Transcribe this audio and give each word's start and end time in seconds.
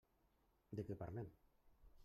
De 0.79 0.85
què 0.89 0.97
parlem? 1.03 1.31